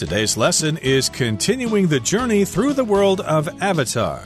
[0.00, 4.22] Today's lesson is continuing the journey through the world of Avatar.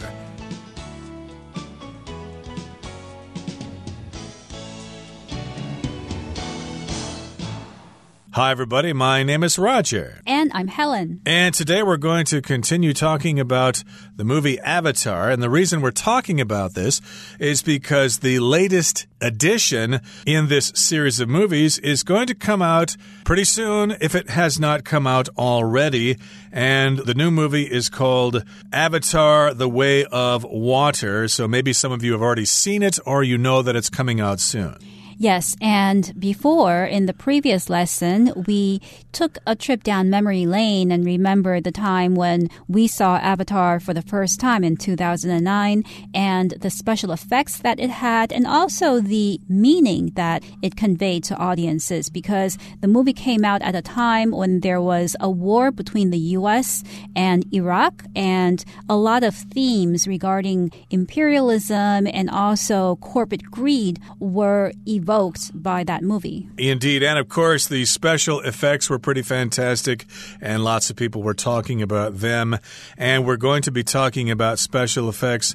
[8.31, 8.93] Hi, everybody.
[8.93, 10.21] My name is Roger.
[10.55, 11.21] I'm Helen.
[11.27, 13.83] And today we're going to continue talking about
[14.15, 15.29] the movie Avatar.
[15.29, 17.01] And the reason we're talking about this
[17.41, 22.97] is because the latest edition in this series of movies is going to come out
[23.25, 26.19] pretty soon if it has not come out already.
[26.53, 31.27] And the new movie is called Avatar The Way of Water.
[31.27, 34.21] So maybe some of you have already seen it or you know that it's coming
[34.21, 34.77] out soon.
[35.17, 38.81] Yes, and before in the previous lesson, we
[39.13, 43.95] took a trip down memory lane and remembered the time when we saw Avatar for
[43.95, 49.41] the first time in 2009 and the special effects that it had and also the
[49.49, 54.61] meaning that it conveyed to audiences because the movie came out at a time when
[54.61, 56.83] there was a war between the US
[57.15, 64.73] and Iraq and a lot of themes regarding imperialism and also corporate greed were
[65.05, 66.49] evoked by that movie.
[66.57, 67.03] Indeed.
[67.03, 70.07] And of course, the special effects were pretty fantastic,
[70.41, 72.59] and lots of people were talking about them.
[72.97, 75.55] And we're going to be talking about special effects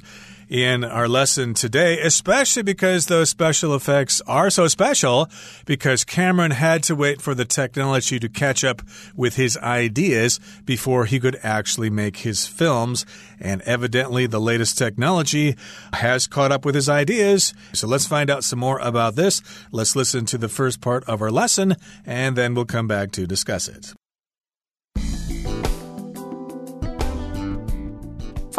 [0.50, 5.28] in our lesson today, especially because those special effects are so special
[5.64, 8.82] because Cameron had to wait for the technology to catch up
[9.14, 13.06] with his ideas before he could actually make his films.
[13.38, 15.54] And evidently, the latest technology
[15.92, 17.54] has caught up with his ideas.
[17.72, 19.42] So let's find out some more about this.
[19.70, 23.26] Let's listen to the first part of our lesson, and then we'll come back to
[23.26, 23.94] discuss it.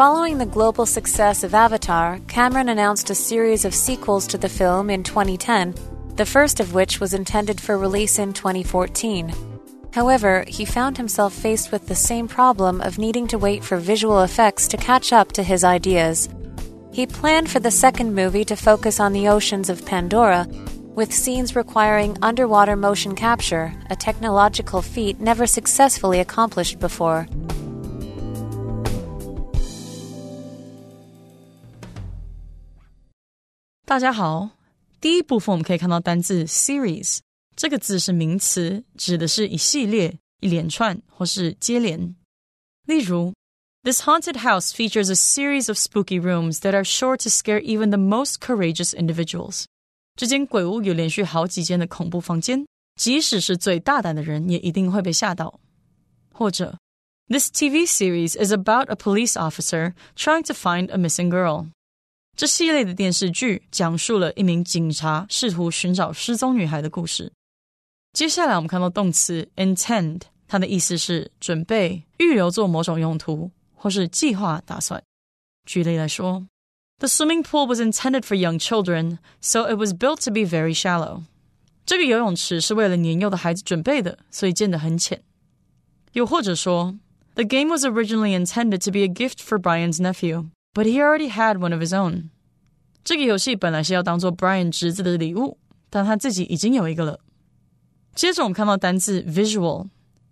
[0.02, 4.90] Following the global success of Avatar, Cameron announced a series of sequels to the film
[4.90, 5.76] in 2010,
[6.16, 9.32] the first of which was intended for release in 2014.
[9.94, 14.22] However, he found himself faced with the same problem of needing to wait for visual
[14.22, 16.28] effects to catch up to his ideas.
[16.92, 20.48] He planned for the second movie to focus on the oceans of Pandora,
[20.96, 27.28] with scenes requiring underwater motion capture, a technological feat never successfully accomplished before.
[33.91, 34.49] 大家好，
[34.99, 37.19] 第一部分我们可以看到单字 series
[37.55, 42.13] 这个字是名词，指的是一系列、一连串或是接连。
[42.85, 43.33] 例如，
[43.83, 47.97] This haunted house features a series of spooky rooms that are sure to scare even the
[47.97, 49.63] most courageous individuals。
[50.17, 55.61] 这间鬼屋有连续好几间的恐怖房间，即使是最大胆的人也一定会被吓到。
[56.33, 56.77] 或者，
[57.29, 61.67] This TV series is about a police officer trying to find a missing girl。
[62.35, 67.31] 这系列的电视剧讲述了一名警察试图寻找失踪女孩的故事。
[68.13, 75.01] 接下来，我们看到动词 intend，它的意思是准备、预留做某种用途，或是计划、打算。
[75.65, 76.47] 举例来说，
[76.99, 81.23] The swimming pool was intended for young children, so it was built to be very shallow。
[81.85, 85.23] 这个游泳池是为了年幼的孩子准备的，所以建得很浅。
[86.13, 86.97] 又或者说，
[87.35, 90.49] The game was originally intended to be a gift for Brian's nephew。
[90.73, 92.29] But he already had one of his own。
[93.03, 95.57] 这个游戏本来是要当做 Brian 侄子的礼物，
[95.89, 97.19] 但他自己已经有一个了。
[98.13, 99.87] 接着我们看到单字 visual，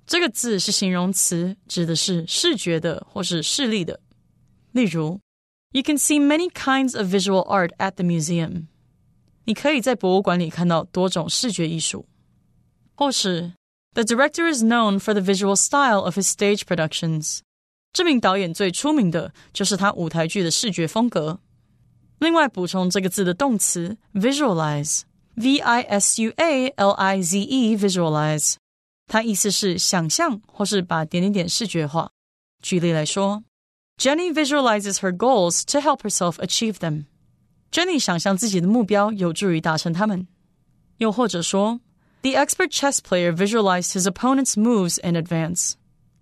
[0.06, 4.00] 这个字是形容词，指的是视觉的或是视力的。
[4.72, 5.20] 例如，
[5.72, 8.68] You can see many kinds of visual art at the museum。
[9.46, 12.06] 你可以在博物馆里看到多种视觉艺术。
[12.96, 13.54] 或是，
[13.94, 17.40] The director is known for the visual style of his stage productions。
[17.94, 21.40] 这名导演最出名的就是他舞台剧的视觉风格。
[22.20, 28.56] 另外，补充这个字的动词 visualize，v i s u a l i z e，visualize，
[29.08, 32.12] 它意思是想象或是把点点点视觉化。
[32.62, 33.44] 举例来说，
[33.98, 40.28] Jenny visualizes her goals to help herself achieve them。Jenny 想象自己的目标有助于达成他们。
[40.98, 41.82] 又或者说，
[42.22, 45.74] The expert chess player visualized his opponent's moves in advance。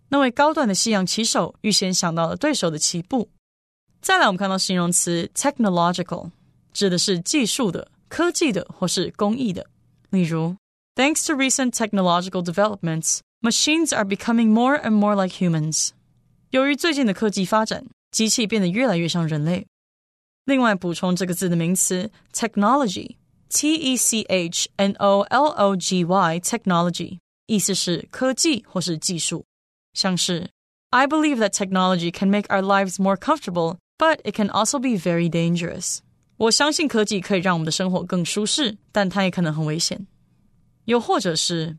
[0.10, 3.30] 那位高端的西洋棋手预先想到了对手的棋步。
[4.02, 6.30] 再来，我们看到形容词 technological，
[6.74, 9.66] 指的是技术的、科技的或是工艺的。
[10.10, 10.56] 例如，
[10.96, 15.90] Thanks to recent technological developments, machines are becoming more and more like humans。
[16.52, 19.66] 由于最近的科技发展，机器变得越来越像人类。
[20.46, 27.18] 另外，补充这个字的名词 technology，t e c h n o l o g y，technology，
[27.48, 29.46] 意思是科技或是技术。
[29.98, 30.50] 像是
[30.90, 34.98] I believe that technology can make our lives more comfortable, but it can also be
[34.98, 36.00] very dangerous.
[36.38, 40.08] 我相信科技可以让我们的生活更舒适，但它也可能很危险。
[40.86, 41.78] 又或者是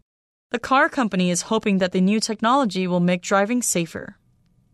[0.51, 4.15] The car company is hoping that the new technology will make driving safer.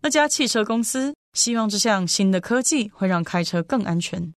[0.02, 4.32] 那家汽车公司希望这项新的科技会让开车更安全。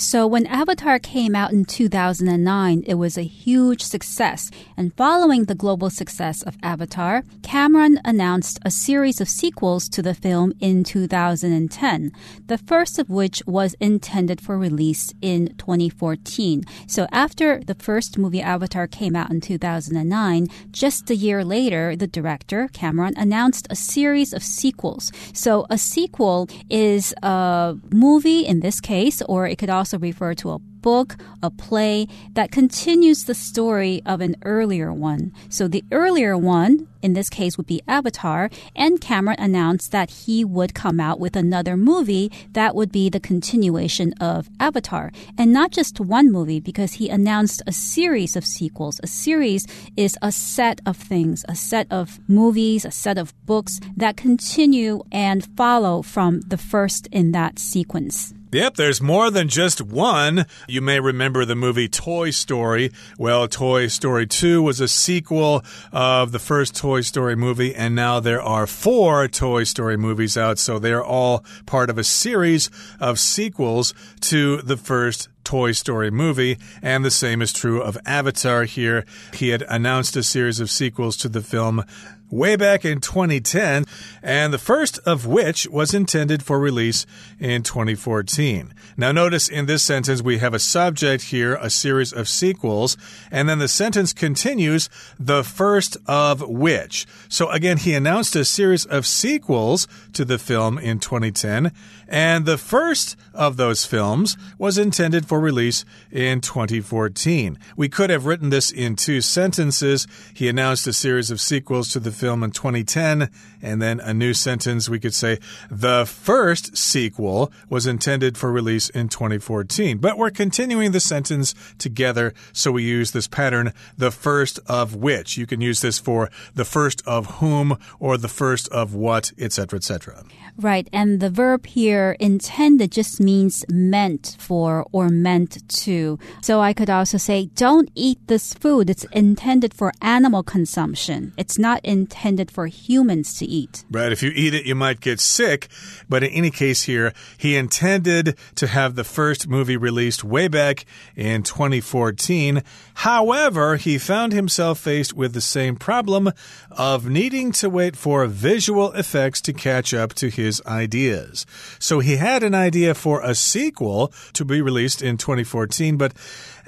[0.00, 4.48] So when Avatar came out in 2009, it was a huge success.
[4.76, 10.14] And following the global success of Avatar, Cameron announced a series of sequels to the
[10.14, 12.12] film in 2010,
[12.46, 16.62] the first of which was intended for release in 2014.
[16.86, 22.06] So after the first movie Avatar came out in 2009, just a year later, the
[22.06, 25.10] director, Cameron, announced a series of sequels.
[25.32, 30.34] So a sequel is a movie in this case, or it could also also refer
[30.34, 35.32] to a book, a play that continues the story of an earlier one.
[35.48, 40.44] So the earlier one, in this case, would be Avatar, and Cameron announced that he
[40.44, 45.10] would come out with another movie that would be the continuation of Avatar.
[45.38, 49.00] And not just one movie, because he announced a series of sequels.
[49.02, 53.80] A series is a set of things, a set of movies, a set of books
[53.96, 58.34] that continue and follow from the first in that sequence.
[58.50, 60.46] Yep, there's more than just one.
[60.66, 62.90] You may remember the movie Toy Story.
[63.18, 65.62] Well, Toy Story 2 was a sequel
[65.92, 70.58] of the first Toy Story movie, and now there are four Toy Story movies out,
[70.58, 73.92] so they're all part of a series of sequels
[74.22, 79.04] to the first Toy Story movie, and the same is true of Avatar here.
[79.34, 81.84] He had announced a series of sequels to the film
[82.30, 83.84] way back in 2010,
[84.22, 87.06] and the first of which was intended for release
[87.38, 88.74] in 2014.
[88.96, 92.96] Now, notice in this sentence we have a subject here, a series of sequels,
[93.30, 94.88] and then the sentence continues,
[95.18, 97.06] the first of which.
[97.28, 101.72] So, again, he announced a series of sequels to the film in 2010,
[102.08, 107.56] and the first of those films was intended for release in 2014.
[107.76, 110.06] We could have written this in two sentences.
[110.34, 113.30] He announced a series of sequels to the film in 2010,
[113.62, 115.38] and then a new sentence we could say
[115.70, 119.98] the first sequel was intended for release in 2014.
[119.98, 125.36] But we're continuing the sentence together, so we use this pattern the first of which.
[125.36, 129.76] You can use this for the first of whom or the first of what, etc.,
[129.76, 130.24] etc.
[130.56, 135.52] Right, and the verb here intended just means meant for or meant
[135.84, 136.18] to.
[136.40, 138.88] So I could also say, don't eat this food.
[138.88, 141.20] It's intended for animal consumption.
[141.36, 143.84] It's not intended for humans to eat.
[143.90, 145.68] Right, if you eat it, you might get sick.
[146.08, 150.86] But in any case, here, he intended to have the first movie released way back
[151.14, 152.62] in 2014.
[152.94, 156.32] However, he found himself faced with the same problem
[156.70, 161.44] of needing to wait for visual effects to catch up to his ideas.
[161.78, 166.12] So he had an idea for a sequel to be released in 2014, but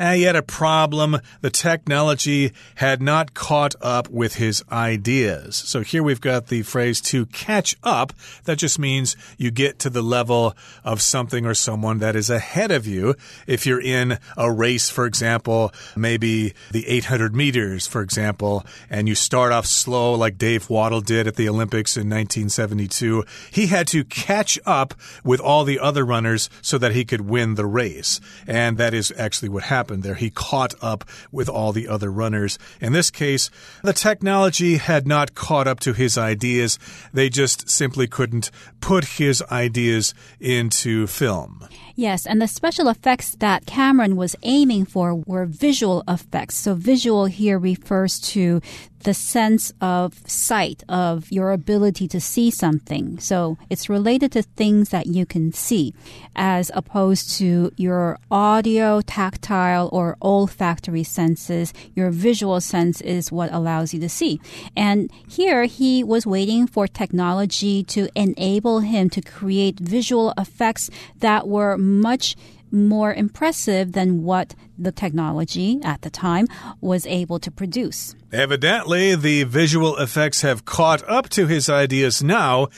[0.00, 1.18] he had a problem.
[1.42, 5.56] The technology had not caught up with his ideas.
[5.56, 8.14] So here we've got the phrase to catch up.
[8.44, 12.70] That just means you get to the level of something or someone that is ahead
[12.70, 13.14] of you.
[13.46, 19.14] If you're in a race, for example, maybe the 800 meters, for example, and you
[19.14, 24.04] start off slow like Dave Wottle did at the Olympics in 1972, he had to
[24.04, 28.20] catch up with all the other runners so that he could win the race.
[28.46, 30.14] And that is actually what happened happened there.
[30.14, 32.58] He caught up with all the other runners.
[32.80, 33.50] In this case,
[33.82, 36.78] the technology had not caught up to his ideas.
[37.12, 41.66] They just simply couldn't put his ideas into film.
[41.96, 46.56] Yes, and the special effects that Cameron was aiming for were visual effects.
[46.56, 48.62] So, visual here refers to
[49.02, 53.18] the sense of sight, of your ability to see something.
[53.18, 55.94] So, it's related to things that you can see,
[56.36, 61.72] as opposed to your audio, tactile, or olfactory senses.
[61.94, 64.40] Your visual sense is what allows you to see.
[64.76, 71.48] And here he was waiting for technology to enable him to create visual effects that
[71.48, 72.36] were much
[72.72, 76.46] more impressive than what the technology at the time
[76.80, 78.14] was able to produce.
[78.32, 82.68] Evidently, the visual effects have caught up to his ideas now,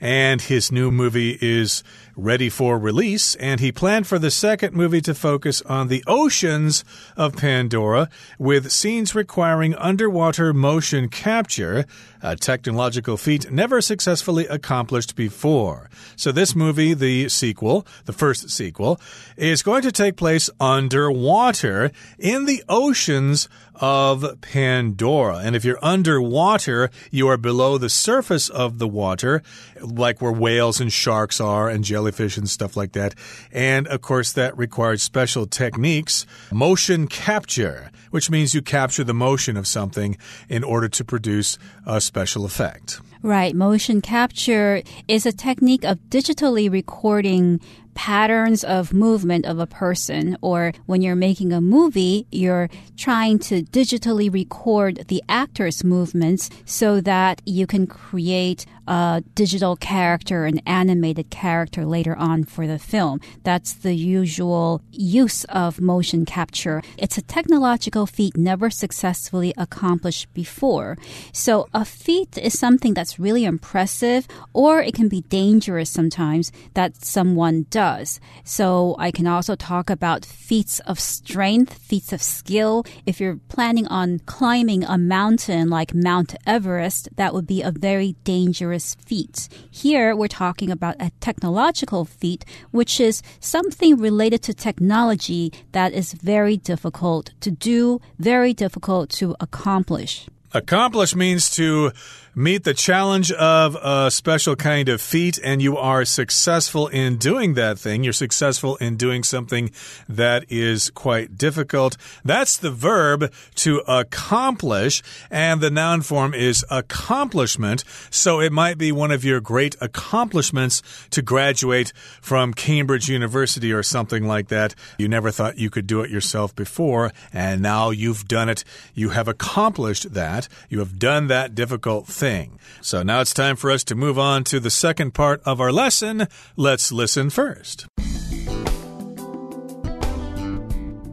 [0.00, 1.84] and his new movie is
[2.16, 3.34] ready for release.
[3.36, 6.82] And he planned for the second movie to focus on the oceans
[7.14, 11.84] of Pandora, with scenes requiring underwater motion capture,
[12.22, 15.90] a technological feat never successfully accomplished before.
[16.16, 18.98] So, this movie, the sequel, the first sequel,
[19.36, 25.38] is going to take place underwater water in the oceans of Pandora.
[25.38, 29.42] And if you're underwater, you are below the surface of the water,
[29.82, 33.14] like where whales and sharks are, and jellyfish and stuff like that.
[33.52, 36.24] And of course, that requires special techniques.
[36.50, 40.16] Motion capture, which means you capture the motion of something
[40.48, 42.98] in order to produce a special effect.
[43.22, 43.54] Right.
[43.54, 47.60] Motion capture is a technique of digitally recording
[47.94, 53.62] patterns of movement of a person, or when you're making a movie, you're trying to
[53.62, 61.30] digitally record the actor's movements so that you can create a digital character, an animated
[61.30, 63.20] character later on for the film.
[63.42, 66.82] That's the usual use of motion capture.
[66.98, 70.98] It's a technological feat never successfully accomplished before.
[71.32, 77.04] So a feat is something that's really impressive, or it can be dangerous sometimes that
[77.04, 78.20] someone does does.
[78.44, 82.84] So I can also talk about feats of strength, feats of skill.
[83.06, 88.14] If you're planning on climbing a mountain like Mount Everest, that would be a very
[88.24, 89.48] dangerous feat.
[89.70, 96.12] Here we're talking about a technological feat, which is something related to technology that is
[96.14, 100.26] very difficult to do, very difficult to accomplish.
[100.54, 101.92] Accomplish means to
[102.34, 107.54] meet the challenge of a special kind of feat and you are successful in doing
[107.54, 108.02] that thing.
[108.02, 109.70] You're successful in doing something
[110.08, 111.98] that is quite difficult.
[112.24, 117.84] That's the verb to accomplish, and the noun form is accomplishment.
[118.10, 121.92] So it might be one of your great accomplishments to graduate
[122.22, 124.74] from Cambridge University or something like that.
[124.96, 128.64] You never thought you could do it yourself before, and now you've done it.
[128.94, 130.41] You have accomplished that.
[130.68, 132.58] You have done that difficult thing thing.
[132.80, 135.72] So now it's time for us to move on to the second part of our
[135.72, 136.28] lesson.
[136.56, 137.86] Let's listen first.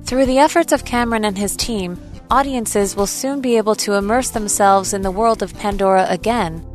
[0.03, 4.29] Through the efforts of Cameron and his team, audiences will soon be able to immerse
[4.31, 6.65] themselves in the world of Pandora again.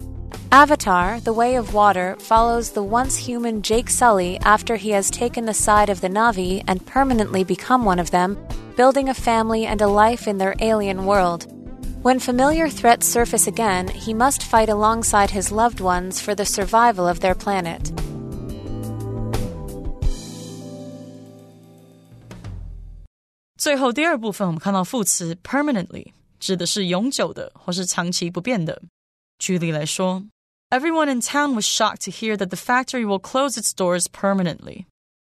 [0.53, 5.47] Avatar, The Way of Water, follows the once human Jake Sully after he has taken
[5.47, 8.39] the side of the Na'vi and permanently become one of them,
[8.77, 11.54] building a family and a life in their alien world.
[12.04, 17.08] When familiar threats surface again, he must fight alongside his loved ones for the survival
[17.08, 17.92] of their planet.
[23.58, 28.82] 最后第二部分，我们看到副词 permanently 指的是永久的或是长期不变的。
[29.38, 30.24] 举例来说，
[30.70, 34.86] Everyone in town was shocked to hear that the factory will close its doors permanently。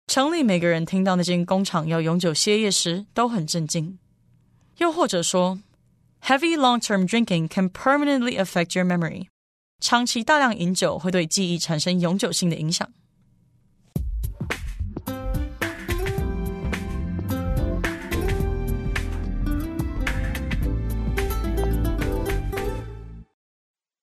[0.07, 3.97] 城里每个人听到那间工厂要永久歇业时，都很震惊。
[4.77, 5.59] 又或者说
[6.21, 9.27] Heavy long-term drinking can permanently affect your memory.
[9.79, 12.89] 长期大量饮酒会对记忆产生永久性的影响。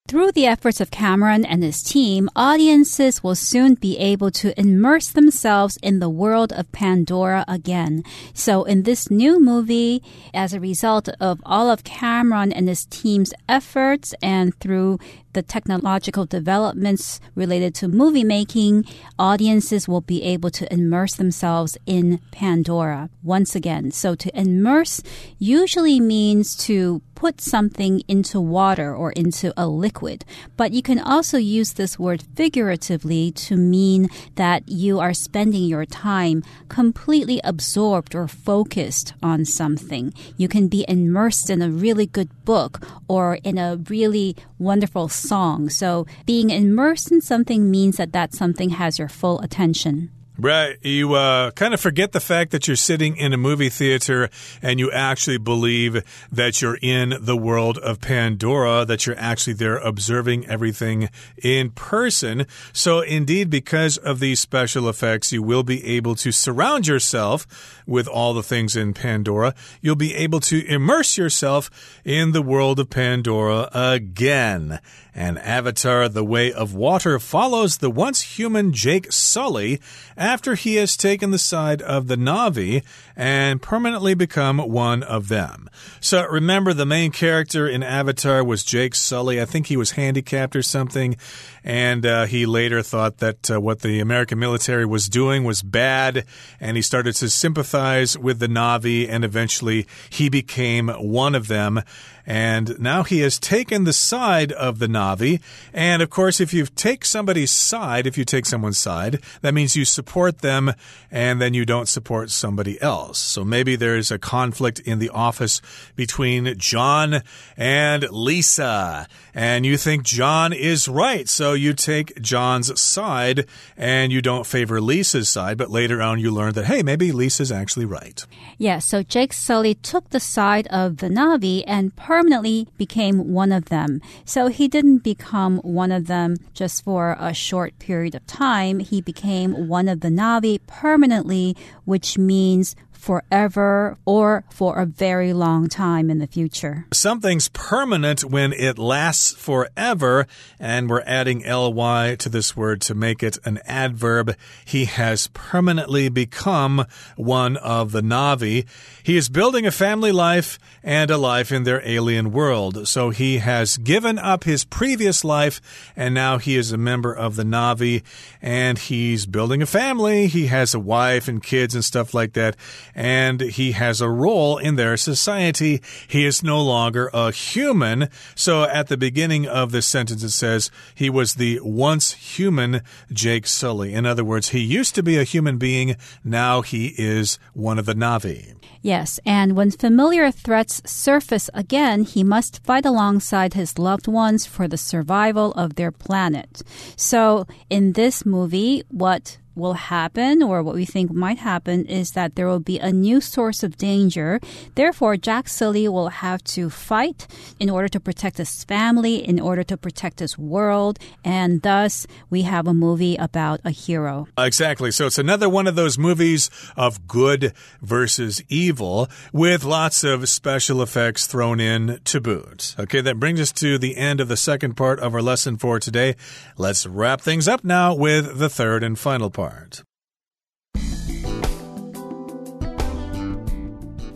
[0.10, 5.08] Through the efforts of Cameron and his team, audiences will soon be able to immerse
[5.10, 8.04] themselves in the world of Pandora again.
[8.34, 10.02] So in this new movie,
[10.34, 14.98] as a result of all of Cameron and his team's efforts and through
[15.34, 18.86] the technological developments related to movie making,
[19.18, 23.92] audiences will be able to immerse themselves in Pandora once again.
[23.92, 25.02] So to immerse
[25.38, 30.24] usually means to put something into water or into a liquid.
[30.56, 35.86] But you can also use this word figuratively to mean that you are spending your
[35.86, 40.14] time completely absorbed or focused on something.
[40.38, 45.70] You can be immersed in a really good book or in a really wonderful song.
[45.70, 50.12] So being immersed in something means that that something has your full attention.
[50.42, 50.78] Right.
[50.82, 54.30] You uh, kind of forget the fact that you're sitting in a movie theater
[54.62, 59.76] and you actually believe that you're in the world of Pandora, that you're actually there
[59.80, 61.10] observing everything
[61.44, 62.48] in person.
[62.72, 68.08] So, indeed, because of these special effects, you will be able to surround yourself with
[68.08, 69.54] all the things in Pandora.
[69.82, 71.70] You'll be able to immerse yourself
[72.06, 74.80] in the world of Pandora again.
[75.14, 79.82] And Avatar The Way of Water follows the once human Jake Sully
[80.30, 82.84] after he has taken the side of the Na'vi
[83.16, 85.68] and permanently become one of them.
[86.00, 89.42] So remember, the main character in Avatar was Jake Sully.
[89.42, 91.18] I think he was handicapped or something,
[91.64, 96.26] and uh, he later thought that uh, what the American military was doing was bad,
[96.60, 101.82] and he started to sympathize with the Na'vi, and eventually he became one of them.
[102.30, 105.42] And now he has taken the side of the Na'vi.
[105.74, 109.76] And of course, if you take somebody's side, if you take someone's side, that means
[109.76, 110.74] you support them
[111.10, 113.18] and then you don't support somebody else.
[113.18, 115.60] So maybe there's a conflict in the office
[115.96, 117.24] between John
[117.58, 119.08] and Lisa.
[119.34, 121.28] And you think John is right.
[121.28, 125.58] So you take John's side and you don't favor Lisa's side.
[125.58, 128.24] But later on, you learn that, hey, maybe Lisa's actually right.
[128.60, 133.66] Yeah, so Jake Sully took the side of the Na'vi and permanently became one of
[133.66, 134.02] them.
[134.26, 138.80] So he didn't become one of them just for a short period of time.
[138.80, 145.70] He became one of the Na'vi permanently, which means forever or for a very long
[145.70, 146.86] time in the future.
[146.94, 150.28] Something's permanent when it lasts forever,
[150.60, 154.36] and we're adding ly to this word to make it an adverb.
[154.66, 158.68] He has permanently become one of the Na'vi.
[159.02, 162.88] He is building a family life and a life in their alien world.
[162.88, 165.62] So he has given up his previous life,
[165.96, 168.04] and now he is a member of the Na'vi,
[168.42, 170.28] and he's building a family.
[170.28, 172.58] He has a wife and kids and stuff like that
[173.00, 175.82] and he has a role in their society.
[176.06, 178.10] He is no longer a human.
[178.36, 183.48] So at the beginning of this sentence, it says he was the once human Jake
[183.48, 183.94] Sully.
[183.94, 185.96] In other words, he used to be a human being.
[186.26, 188.56] Now he is one of the Na'vi.
[188.82, 194.68] Yes, and when familiar threats surface again, he must fight alongside his loved ones for
[194.68, 196.64] the survival of their planet.
[196.98, 202.36] So in this movie, what will happen or what we think might happen is that
[202.36, 204.40] there will be a new source of danger.
[204.76, 207.28] Therefore, Jack Sully will have to fight
[207.60, 212.44] in order to protect his family, in order to protect his world, and thus we
[212.44, 214.28] have a movie about a hero.
[214.38, 214.92] Uh, exactly.
[214.92, 220.82] So it's another one of those movies of good versus evil with lots of special
[220.82, 222.76] effects thrown in to boot.
[222.80, 225.80] Okay, that brings us to the end of the second part of our lesson for
[225.80, 226.16] today.
[226.58, 229.49] Let's wrap things up now with the third and final part.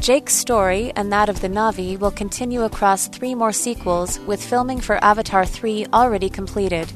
[0.04, 4.82] Jake's story and that of the Na'vi will continue across three more sequels, with filming
[4.82, 6.92] for Avatar 3 already completed.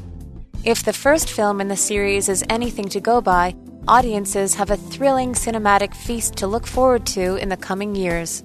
[0.65, 3.55] If the first film in the series is anything to go by,
[3.87, 8.43] audiences have a thrilling cinematic feast to look forward to in the coming years.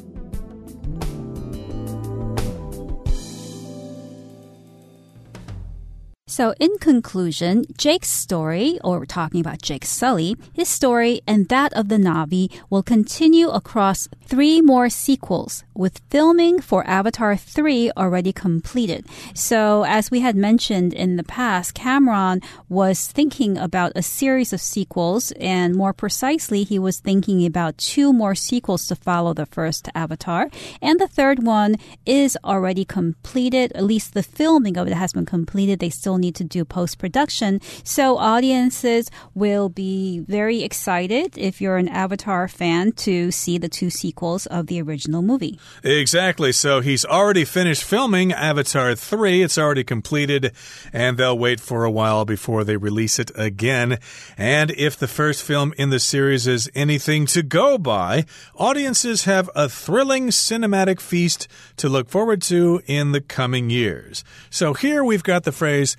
[6.33, 11.75] So, in conclusion, Jake's story, or we're talking about Jake Sully, his story and that
[11.75, 18.33] of the Na'vi will continue across three more sequels, with filming for Avatar 3 already
[18.33, 19.07] completed.
[19.35, 24.61] So, as we had mentioned in the past, Cameron was thinking about a series of
[24.61, 29.89] sequels, and more precisely, he was thinking about two more sequels to follow the first
[29.95, 30.49] Avatar.
[30.81, 35.27] And the third one is already completed, at least the filming of it has been
[35.27, 35.79] completed.
[35.79, 37.61] They still need to do post production.
[37.85, 43.91] So audiences will be very excited if you're an Avatar fan to see the two
[43.91, 45.59] sequels of the original movie.
[45.83, 46.53] Exactly.
[46.53, 49.43] So he's already finished filming Avatar 3.
[49.43, 50.53] It's already completed,
[50.93, 53.99] and they'll wait for a while before they release it again.
[54.37, 59.51] And if the first film in the series is anything to go by, audiences have
[59.55, 61.49] a thrilling cinematic feast
[61.79, 64.25] to look forward to in the coming years.
[64.51, 65.97] So here we've got the phrase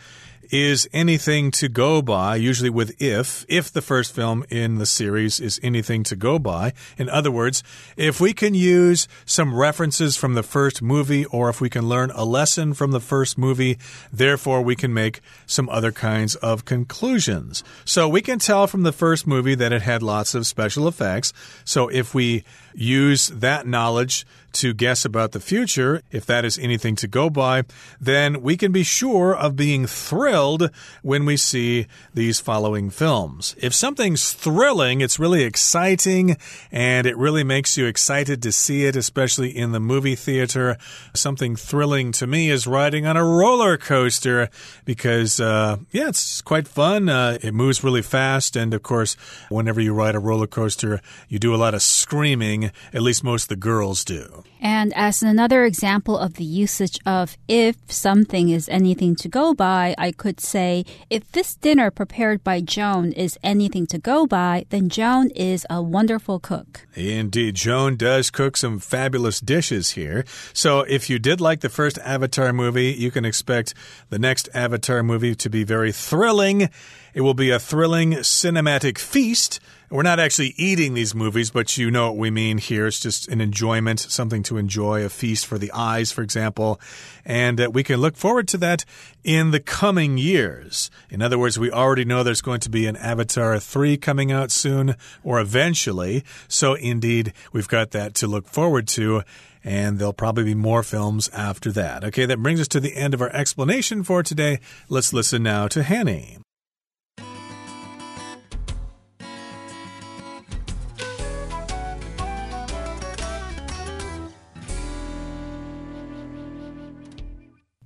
[0.54, 5.40] is anything to go by, usually with if, if the first film in the series
[5.40, 6.72] is anything to go by.
[6.96, 7.64] In other words,
[7.98, 12.12] if we can use some references from the first movie or if we can learn
[12.12, 13.80] a lesson from the first movie,
[14.12, 17.64] therefore we can make some other kinds of conclusions.
[17.84, 21.34] So we can tell from the first movie that it had lots of special effects.
[21.66, 22.44] So if we
[22.76, 27.64] use that knowledge to guess about the future, if that is anything to go by,
[28.00, 30.70] then we can be sure of being thrilled
[31.02, 33.56] when we see these following films.
[33.60, 36.38] If something's thrilling, it's really exciting
[36.72, 40.78] and it really makes you excited to see it, especially in the movie theater.
[41.14, 44.50] Something thrilling to me is riding on a roller coaster
[44.86, 47.10] because, uh, yeah, it's quite fun.
[47.10, 48.56] Uh, it moves really fast.
[48.56, 49.16] And of course,
[49.50, 52.72] whenever you ride a roller coaster, you do a lot of screaming.
[52.94, 54.43] At least most of the girls do.
[54.64, 59.94] And as another example of the usage of if something is anything to go by,
[59.98, 64.88] I could say, if this dinner prepared by Joan is anything to go by, then
[64.88, 66.88] Joan is a wonderful cook.
[66.96, 70.24] Indeed, Joan does cook some fabulous dishes here.
[70.54, 73.74] So if you did like the first Avatar movie, you can expect
[74.10, 76.70] the next Avatar movie to be very thrilling
[77.14, 79.60] It will be a thrilling cinematic feast.
[79.92, 82.88] We're not actually eating these movies, but you know what we mean here.
[82.88, 86.82] It's just an enjoyment, something to enjoy, a feast for the eyes, for example.
[87.24, 88.84] And uh, we can look forward to that
[89.24, 90.90] in the coming years.
[91.12, 94.50] In other words, we already know there's going to be an Avatar 3 coming out
[94.50, 96.24] soon or eventually.
[96.48, 99.22] So, indeed, we've got that to look forward to
[99.64, 102.04] and there'll probably be more films after that.
[102.04, 104.60] Okay, that brings us to the end of our explanation for today.
[104.90, 106.43] Let's listen now to Hanny.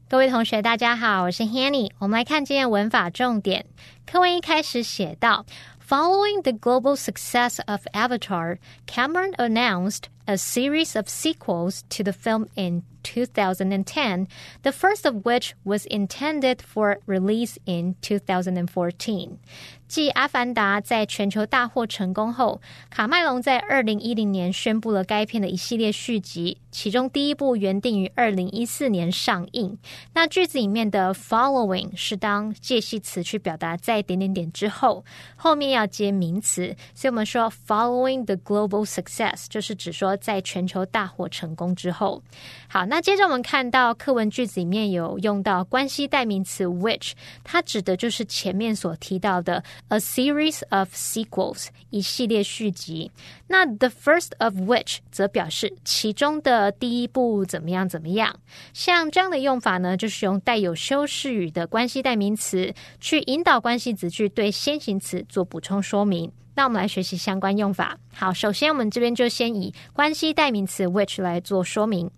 [0.08, 1.90] 各位同学，大家好，我是 Hanny。
[1.98, 3.64] 我们来看今天文法重点。
[4.04, 5.46] 课文一开始写到，
[5.88, 12.82] Following the global success of Avatar, Cameron announced a series of sequels to the film in
[13.02, 14.26] 2010,
[14.62, 19.38] the first of which was intended for release in 2014.
[19.87, 29.77] 继《阿凡达》在全球大获成功后，卡麦隆在二零一零年宣布了该片的一系列续集，其中第一部原定于二零一四年上映。
[30.13, 35.05] 那句子里面的 “following” 是当介系词去表达在点点点之后，
[35.37, 42.21] 后面要接名词，所以我们说 “following the global success” 就是指说在全球大获成功之后。
[42.67, 47.13] 好，那接着我们看到课文句子里面有用到关系代名词 “which”，
[47.45, 49.63] 它指的就是前面所提到的。
[49.89, 53.11] A series of sequels，一系列续集。
[53.47, 58.39] 那 the first of which 则表示其中的第一部怎么样怎么样。
[58.73, 66.31] 像这样的用法呢，就是用带有修饰语的关系代名词去引导关系子句对先行词做补充说明。
[66.55, 67.97] 那我们来学习相关用法。
[68.11, 72.09] 好，首先我们这边就先以关系代名词 which 来做说明。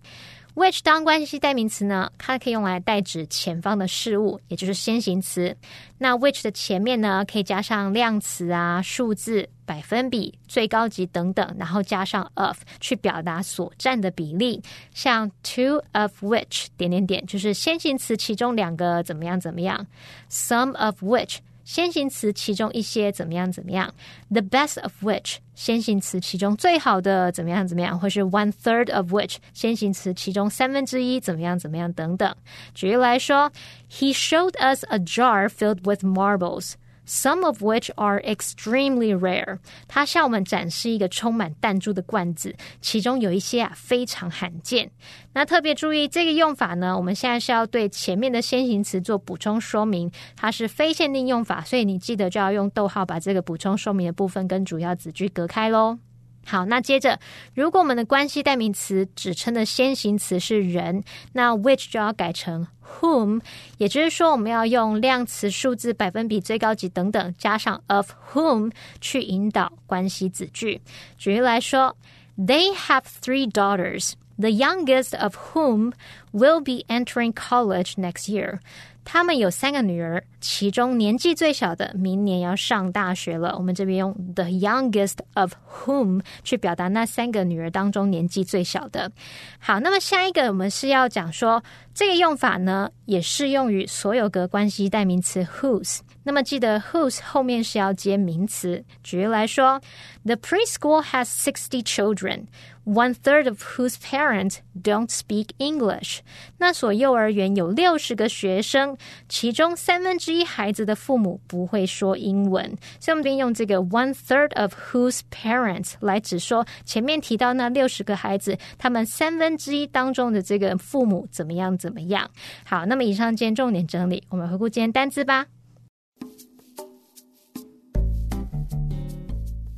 [0.54, 5.56] Which 当关系代名词呢，它可以用来代指前方的事物，也就是先行词。
[5.98, 14.62] 那 which 的前面呢，可以加上量词啊、数字、百分比、最高级等等，然后加上 of 去表达所占的比例。
[14.94, 19.86] 像 two of which 点点点，就是先行词其中两个怎么样怎么样。
[20.30, 21.38] some of which
[21.69, 23.91] 先行词其中一些怎么样怎么样？
[24.29, 32.35] The best of which 先行词其中最好的怎么样怎么样，或是 one third of which 先行词其中三分之一怎么样怎么样等等。
[32.75, 33.51] 举例来说，
[33.89, 36.73] He showed us a jar filled with marbles。
[37.10, 39.58] Some of which are extremely rare。
[39.88, 44.92] 它向我们展示一个充满弹珠的罐子，其中有一些啊非常罕见。
[45.32, 55.98] 那特别注意这个用法呢，我们现在是要对前面的先行词做补充说明，它是非限定用法，所以你记得就要用逗号把这个补充说明的部分跟主要子句隔开喽。
[56.46, 57.18] 好，那接着，
[57.54, 63.40] 如果我们的关系代名词指称的先行词是人，那 which 就要改成 whom，
[63.78, 70.80] 也就是说，我们要用量词、数字、百分比、最高级等等，加上 of whom 去引导关系子句。
[71.18, 71.96] 举例来说
[72.36, 75.92] ，They have three daughters, the youngest of whom
[76.32, 78.58] will be entering college next year.
[79.04, 83.56] 他们有三个女儿，其中年纪最小的明年要上大学了。
[83.56, 89.10] 我们这边用 the youngest of whom 去表达那三个女儿当中年纪最小的。
[89.58, 91.62] 好，那么下一个我们是要讲说
[91.94, 96.00] 这个用法呢，也适用于所有格关系代名词 whose。
[96.30, 98.84] 那么记得 whose 后面是要接名词。
[99.02, 99.80] 举例来说
[100.24, 102.44] ，The preschool has sixty children。
[102.84, 106.20] One third of whose parents don't speak English。
[106.58, 108.96] 那所幼儿园有六十个学生，
[109.28, 112.64] 其中三分之一孩子的父母不会说英文。
[113.00, 122.30] 所以，我们便用这个 one third of whose parents 来指说前面提到那六十个孩子，他们三分之一当中的这个父母怎么样怎么样。
[122.64, 125.46] 好，那么以上今天重点整理，我们回顾今天单词吧。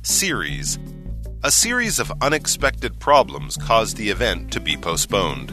[0.05, 0.79] Series
[1.43, 5.51] A series of unexpected problems caused the event to be postponed.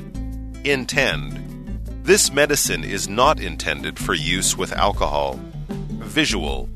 [0.66, 1.86] Intend.
[2.02, 5.38] This medicine is not intended for use with alcohol.
[5.68, 6.68] Visual.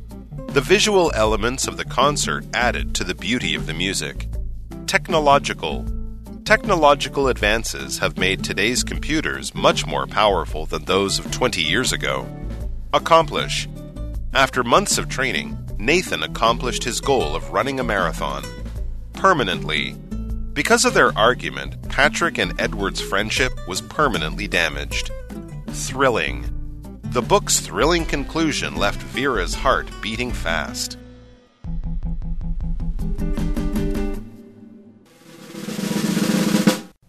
[0.50, 4.28] The visual elements of the concert added to the beauty of the music.
[4.86, 5.84] Technological.
[6.44, 12.24] Technological advances have made today's computers much more powerful than those of 20 years ago.
[12.92, 13.68] Accomplish.
[14.32, 18.42] After months of training, Nathan accomplished his goal of running a marathon
[19.12, 19.92] permanently.
[20.54, 25.10] Because of their argument, Patrick and Edward's friendship was permanently damaged.
[25.68, 26.48] Thrilling.
[27.02, 30.96] The book's thrilling conclusion left Vera's heart beating fast.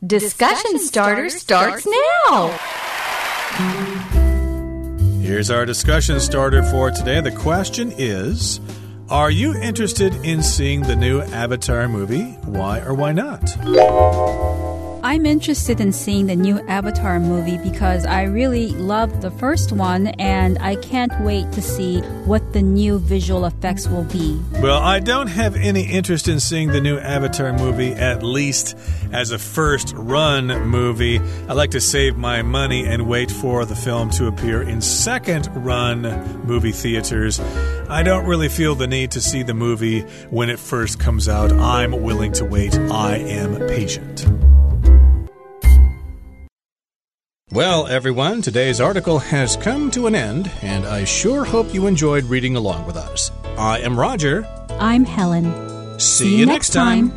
[0.06, 1.88] Discussion starter starts
[2.28, 2.60] now.
[5.26, 7.20] Here's our discussion starter for today.
[7.20, 8.60] The question is
[9.10, 12.34] Are you interested in seeing the new Avatar movie?
[12.44, 13.42] Why or why not?
[15.06, 20.08] I'm interested in seeing the new Avatar movie because I really loved the first one
[20.08, 24.42] and I can't wait to see what the new visual effects will be.
[24.54, 28.76] Well, I don't have any interest in seeing the new Avatar movie, at least
[29.12, 31.20] as a first run movie.
[31.48, 35.48] I like to save my money and wait for the film to appear in second
[35.64, 36.02] run
[36.48, 37.40] movie theaters.
[37.90, 41.52] I don't really feel the need to see the movie when it first comes out.
[41.52, 42.76] I'm willing to wait.
[42.76, 44.26] I am patient.
[47.52, 52.24] Well, everyone, today's article has come to an end, and I sure hope you enjoyed
[52.24, 53.32] reading along with us.
[53.56, 54.48] I am Roger.
[54.80, 56.00] I'm Helen.
[56.00, 57.14] See, you next time.